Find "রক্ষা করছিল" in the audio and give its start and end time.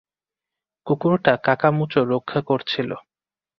2.05-2.89